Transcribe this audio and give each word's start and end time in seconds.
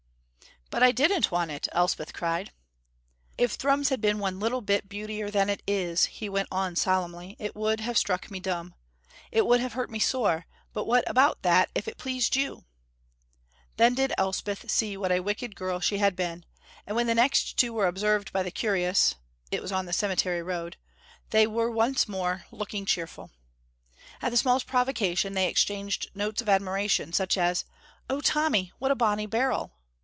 "But 0.73 0.83
I 0.83 0.93
didn't 0.93 1.31
want 1.31 1.51
it!" 1.51 1.67
Elspeth 1.73 2.13
cried. 2.13 2.53
"If 3.37 3.55
Thrums 3.55 3.89
had 3.89 3.99
been 3.99 4.19
one 4.19 4.39
little 4.39 4.61
bit 4.61 4.87
beautier 4.87 5.29
than 5.29 5.49
it 5.49 5.61
is," 5.67 6.05
he 6.05 6.29
went 6.29 6.47
on 6.49 6.77
solemnly, 6.77 7.35
"it 7.39 7.57
would 7.57 7.81
have 7.81 7.97
struck 7.97 8.31
me 8.31 8.39
dumb. 8.39 8.73
It 9.33 9.45
would 9.45 9.59
have 9.59 9.73
hurt 9.73 9.89
me 9.89 9.99
sore, 9.99 10.45
but 10.71 10.85
what 10.85 11.03
about 11.09 11.41
that, 11.41 11.69
if 11.75 11.89
it 11.89 11.97
pleased 11.97 12.37
you!" 12.37 12.63
Then 13.75 13.95
did 13.95 14.13
Elspeth 14.17 14.71
see 14.71 14.95
what 14.95 15.11
a 15.11 15.19
wicked 15.19 15.57
girl 15.57 15.81
she 15.81 15.97
had 15.97 16.15
been, 16.15 16.45
and 16.87 16.95
when 16.95 17.07
next 17.07 17.49
the 17.49 17.55
two 17.57 17.73
were 17.73 17.87
observed 17.87 18.31
by 18.31 18.41
the 18.41 18.49
curious 18.49 19.15
(it 19.51 19.61
was 19.61 19.73
on 19.73 19.87
the 19.87 19.91
cemetery 19.91 20.41
road), 20.41 20.77
they 21.31 21.45
were 21.45 21.69
once 21.69 22.07
more 22.07 22.45
looking 22.49 22.85
cheerful. 22.85 23.29
At 24.21 24.29
the 24.29 24.37
smallest 24.37 24.67
provocation 24.67 25.33
they 25.33 25.49
exchanged 25.49 26.11
notes 26.15 26.41
of 26.41 26.47
admiration, 26.47 27.11
such 27.11 27.37
as, 27.37 27.65
"Oh, 28.09 28.21
Tommy, 28.21 28.71
what 28.79 28.89
a 28.89 28.95
bonny 28.95 29.25
barrel!" 29.25 29.73